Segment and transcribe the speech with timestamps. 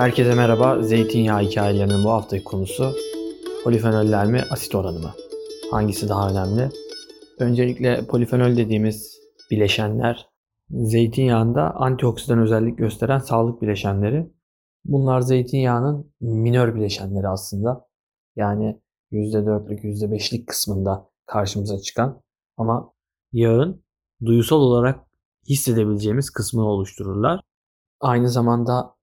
[0.00, 0.82] Herkese merhaba.
[0.82, 2.92] Zeytinyağı hikayelerinin bu haftaki konusu
[3.64, 5.10] polifenoller mi, asit oranı mı?
[5.70, 6.70] Hangisi daha önemli?
[7.38, 9.18] Öncelikle polifenol dediğimiz
[9.50, 10.28] bileşenler
[10.70, 14.32] zeytinyağında antioksidan özellik gösteren sağlık bileşenleri.
[14.84, 17.88] Bunlar zeytinyağının minör bileşenleri aslında.
[18.36, 18.80] Yani
[19.12, 22.22] %4'lük, %5'lik kısmında karşımıza çıkan
[22.56, 22.92] ama
[23.32, 23.84] yağın
[24.24, 25.00] duyusal olarak
[25.48, 27.40] hissedebileceğimiz kısmını oluştururlar.
[28.00, 28.99] Aynı zamanda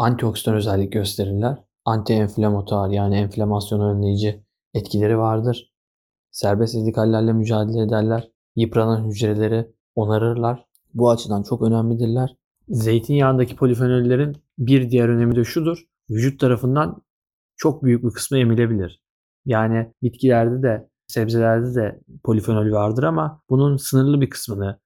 [0.00, 1.64] antioksidan özellik gösterirler.
[1.84, 5.72] Anti-enflamatuar yani enflamasyon önleyici etkileri vardır.
[6.30, 8.30] Serbest radikallerle mücadele ederler.
[8.56, 10.66] Yıpranan hücreleri onarırlar.
[10.94, 12.36] Bu açıdan çok önemlidirler.
[12.68, 15.84] Zeytinyağındaki polifenollerin bir diğer önemi de şudur.
[16.10, 17.02] Vücut tarafından
[17.56, 19.02] çok büyük bir kısmı emilebilir.
[19.44, 24.80] Yani bitkilerde de sebzelerde de polifenol vardır ama bunun sınırlı bir kısmını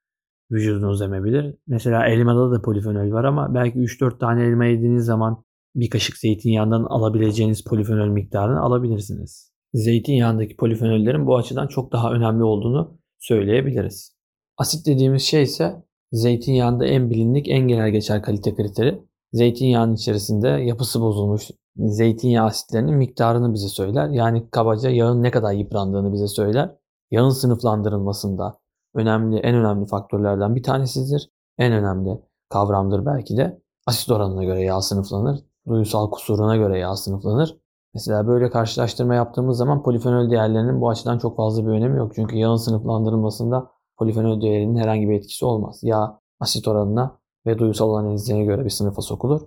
[0.55, 1.55] vücudunuz emebilir.
[1.67, 6.85] Mesela elmada da polifenol var ama belki 3-4 tane elma yediğiniz zaman bir kaşık zeytinyağından
[6.85, 9.53] alabileceğiniz polifenol miktarını alabilirsiniz.
[9.75, 14.17] Zeytinyağındaki polifenollerin bu açıdan çok daha önemli olduğunu söyleyebiliriz.
[14.57, 19.01] Asit dediğimiz şey ise zeytinyağında en bilindik, en genel geçer kalite kriteri.
[19.33, 24.09] Zeytinyağının içerisinde yapısı bozulmuş zeytinyağı asitlerinin miktarını bize söyler.
[24.09, 26.77] Yani kabaca yağın ne kadar yıprandığını bize söyler.
[27.11, 28.59] Yağın sınıflandırılmasında
[28.95, 31.31] önemli, en önemli faktörlerden bir tanesidir.
[31.59, 33.63] En önemli kavramdır belki de.
[33.87, 35.41] Asit oranına göre yağ sınıflanır.
[35.69, 37.57] Duyusal kusuruna göre yağ sınıflanır.
[37.95, 42.13] Mesela böyle karşılaştırma yaptığımız zaman polifenol değerlerinin bu açıdan çok fazla bir önemi yok.
[42.15, 45.81] Çünkü yağın sınıflandırılmasında polifenol değerinin herhangi bir etkisi olmaz.
[45.83, 49.41] Yağ asit oranına ve duyusal analizlerine göre bir sınıfa sokulur.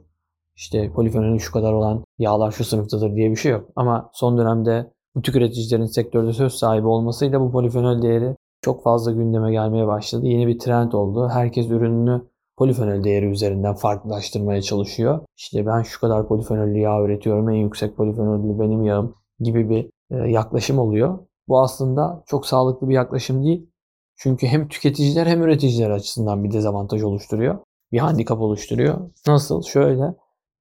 [0.56, 3.70] İşte polifenolün şu kadar olan yağlar şu sınıftadır diye bir şey yok.
[3.76, 8.36] Ama son dönemde bu tük üreticilerin sektörde söz sahibi olmasıyla bu polifenol değeri
[8.68, 10.26] çok fazla gündeme gelmeye başladı.
[10.26, 11.30] Yeni bir trend oldu.
[11.30, 12.22] Herkes ürününü
[12.58, 15.26] polifenol değeri üzerinden farklılaştırmaya çalışıyor.
[15.38, 20.32] İşte ben şu kadar polifenollü yağ üretiyorum, en yüksek polifenollü benim yağım gibi bir e,
[20.32, 21.20] yaklaşım oluyor.
[21.48, 23.70] Bu aslında çok sağlıklı bir yaklaşım değil.
[24.16, 27.60] Çünkü hem tüketiciler hem üreticiler açısından bir dezavantaj oluşturuyor.
[27.92, 29.10] Bir handikap oluşturuyor.
[29.28, 29.64] Nasıl?
[29.64, 30.16] Şöyle.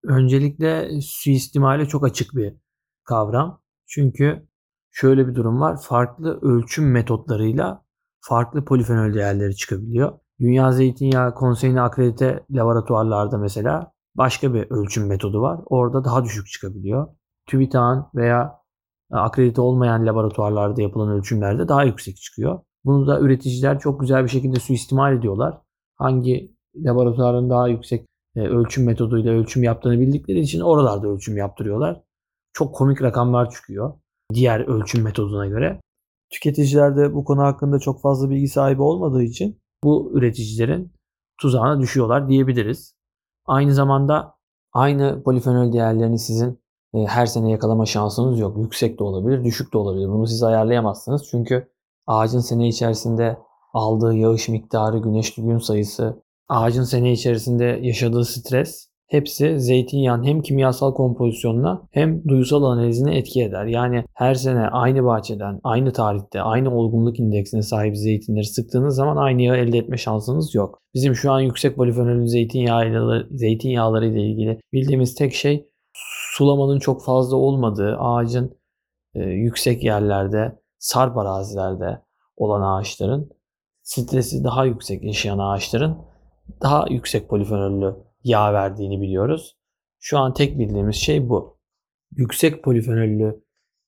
[0.05, 2.55] Öncelikle suistimale çok açık bir
[3.05, 3.61] kavram.
[3.87, 4.49] Çünkü
[4.91, 5.81] şöyle bir durum var.
[5.81, 7.86] Farklı ölçüm metotlarıyla
[8.29, 10.13] farklı polifenol değerleri çıkabiliyor.
[10.41, 15.61] Dünya Zeytinyağı Konseyi'ne akredite laboratuvarlarda mesela başka bir ölçüm metodu var.
[15.67, 17.09] Orada daha düşük çıkabiliyor.
[17.47, 18.61] TÜBİTAK'ın veya
[19.13, 22.61] akredite olmayan laboratuvarlarda yapılan ölçümlerde daha yüksek çıkıyor.
[22.85, 25.59] Bunu da üreticiler çok güzel bir şekilde suistimal ediyorlar.
[25.97, 28.07] Hangi laboratuvarın daha yüksek
[28.37, 32.03] e, ölçüm metoduyla ölçüm yaptığını bildikleri için oralarda ölçüm yaptırıyorlar.
[32.53, 33.95] Çok komik rakamlar çıkıyor
[34.35, 35.81] diğer ölçüm metoduna göre.
[36.31, 40.93] Tüketiciler de bu konu hakkında çok fazla bilgi sahibi olmadığı için bu üreticilerin
[41.41, 42.95] tuzağına düşüyorlar diyebiliriz.
[43.47, 44.35] Aynı zamanda
[44.73, 46.61] aynı polifenol değerlerini sizin
[46.95, 48.59] e, her sene yakalama şansınız yok.
[48.59, 50.09] Yüksek de olabilir, düşük de olabilir.
[50.09, 51.29] Bunu siz ayarlayamazsınız.
[51.31, 51.69] Çünkü
[52.07, 53.39] ağacın sene içerisinde
[53.73, 60.95] aldığı yağış miktarı, güneşli gün sayısı, ağacın sene içerisinde yaşadığı stres hepsi zeytinyağın hem kimyasal
[60.95, 63.67] kompozisyonuna hem duysal analizine etki eder.
[63.67, 69.43] Yani her sene aynı bahçeden, aynı tarihte, aynı olgunluk indeksine sahip zeytinleri sıktığınız zaman aynı
[69.43, 70.79] yağı elde etme şansınız yok.
[70.95, 75.67] Bizim şu an yüksek polifenolün zeytinyağları, zeytinyağları ile ilgili bildiğimiz tek şey
[76.37, 78.57] sulamanın çok fazla olmadığı, ağacın
[79.15, 82.03] e, yüksek yerlerde, sarp arazilerde
[82.37, 83.31] olan ağaçların
[83.83, 85.99] stresi daha yüksek yaşayan ağaçların
[86.63, 89.57] daha yüksek polifenollü yağ verdiğini biliyoruz.
[89.99, 91.59] Şu an tek bildiğimiz şey bu.
[92.17, 93.43] Yüksek polifenollü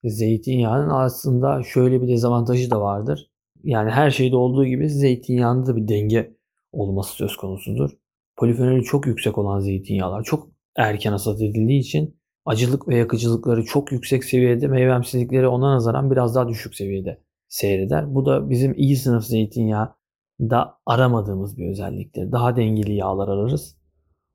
[0.05, 3.31] zeytinyağının aslında şöyle bir dezavantajı da vardır.
[3.65, 6.37] Yani her şeyde olduğu gibi zeytinyağında da bir denge
[6.73, 7.91] olması söz konusudur.
[8.37, 14.25] Polifenolü çok yüksek olan zeytinyağlar çok erken hasat edildiği için acılık ve yakıcılıkları çok yüksek
[14.25, 18.15] seviyede, meyvemsizlikleri ona nazaran biraz daha düşük seviyede seyreder.
[18.15, 19.95] Bu da bizim iyi sınıf zeytinyağı
[20.41, 22.33] da aramadığımız bir özelliktir.
[22.33, 23.78] Daha dengeli yağlar ararız.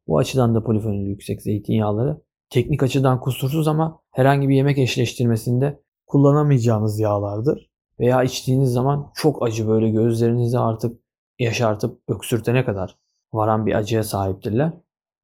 [0.07, 6.99] Bu açıdan da polifenol yüksek zeytinyağları teknik açıdan kusursuz ama herhangi bir yemek eşleştirmesinde kullanamayacağınız
[6.99, 7.69] yağlardır.
[7.99, 11.01] Veya içtiğiniz zaman çok acı böyle gözlerinizi artık
[11.39, 12.97] yaşartıp öksürtene kadar
[13.33, 14.73] varan bir acıya sahiptirler.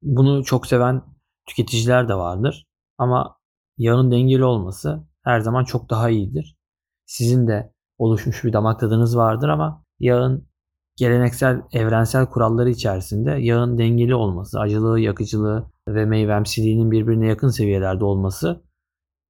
[0.02, 1.02] Bunu çok seven
[1.46, 2.66] tüketiciler de vardır.
[2.98, 3.36] Ama
[3.78, 6.58] yağın dengeli olması her zaman çok daha iyidir.
[7.06, 10.49] Sizin de oluşmuş bir damak tadınız vardır ama yağın
[11.00, 18.62] geleneksel evrensel kuralları içerisinde yağın dengeli olması, acılığı, yakıcılığı ve meyvemsiliğinin birbirine yakın seviyelerde olması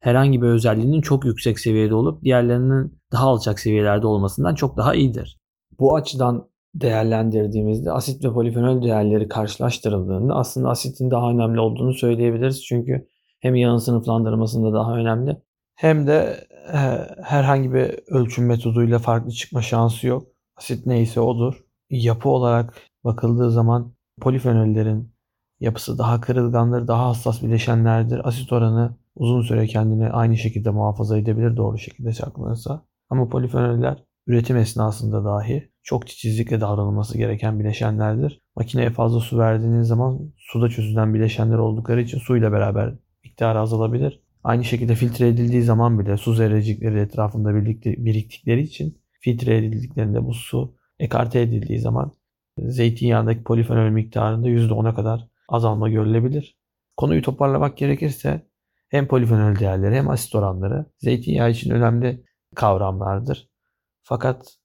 [0.00, 5.40] herhangi bir özelliğinin çok yüksek seviyede olup diğerlerinin daha alçak seviyelerde olmasından çok daha iyidir.
[5.81, 12.64] Bu açıdan değerlendirdiğimizde asit ve polifenol değerleri karşılaştırıldığında aslında asitin daha önemli olduğunu söyleyebiliriz.
[12.64, 13.08] Çünkü
[13.40, 15.37] hem yağın sınıflandırmasında daha önemli
[15.75, 16.46] hem de
[17.22, 20.26] herhangi bir ölçüm metoduyla farklı çıkma şansı yok.
[20.60, 21.64] Asit neyse odur.
[21.90, 22.74] Yapı olarak
[23.04, 25.14] bakıldığı zaman polifenollerin
[25.60, 28.28] yapısı daha kırılgandır, daha hassas bileşenlerdir.
[28.28, 32.84] Asit oranı uzun süre kendini aynı şekilde muhafaza edebilir doğru şekilde saklanırsa.
[33.10, 38.40] Ama polifenoller üretim esnasında dahi çok titizlikle davranılması gereken bileşenlerdir.
[38.56, 44.22] Makineye fazla su verdiğiniz zaman suda çözülen bileşenler oldukları için suyla beraber miktarı azalabilir.
[44.44, 47.54] Aynı şekilde filtre edildiği zaman bile su zerrecikleri etrafında
[47.84, 52.12] biriktikleri için filtre edildiklerinde bu su ekarte edildiği zaman
[52.58, 56.56] zeytinyağındaki polifenol miktarında %10'a kadar azalma görülebilir.
[56.96, 58.46] Konuyu toparlamak gerekirse
[58.88, 62.25] hem polifenol değerleri hem asit oranları zeytinyağı için önemli
[62.55, 63.49] kavramlardır.
[64.02, 64.56] Fakat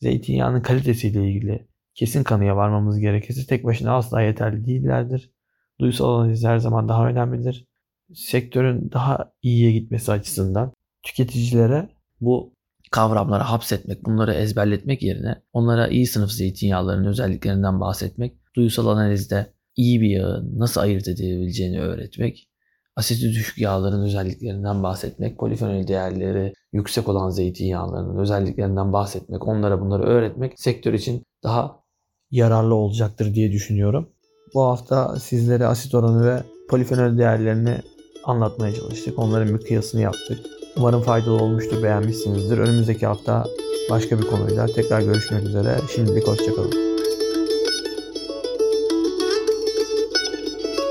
[0.00, 5.32] zeytinyağının kalitesiyle ilgili kesin kanıya varmamız gerekirse tek başına asla yeterli değillerdir.
[5.80, 7.66] Duysal analiz her zaman daha önemlidir.
[8.14, 10.72] Sektörün daha iyiye gitmesi açısından
[11.02, 11.88] tüketicilere
[12.20, 12.51] bu
[12.90, 19.46] kavramları hapsetmek, bunları ezberletmek yerine onlara iyi sınıf zeytinyağlarının özelliklerinden bahsetmek, duysal analizde
[19.76, 22.48] iyi bir yağı nasıl ayırt edebileceğini öğretmek,
[22.96, 30.60] asidi düşük yağların özelliklerinden bahsetmek, polifenol değerleri yüksek olan zeytinyağlarının özelliklerinden bahsetmek, onlara bunları öğretmek
[30.60, 31.82] sektör için daha
[32.30, 34.08] yararlı olacaktır diye düşünüyorum.
[34.54, 37.76] Bu hafta sizlere asit oranı ve polifenol değerlerini
[38.24, 39.18] anlatmaya çalıştık.
[39.18, 40.38] Onların bir kıyasını yaptık.
[40.76, 42.58] Umarım faydalı olmuştur, beğenmişsinizdir.
[42.58, 43.44] Önümüzdeki hafta
[43.90, 45.76] başka bir konuyla tekrar görüşmek üzere.
[45.94, 46.91] Şimdilik hoşçakalın.